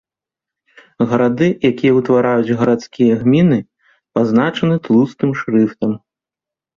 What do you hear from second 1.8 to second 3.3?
ўтвараюць гарадскія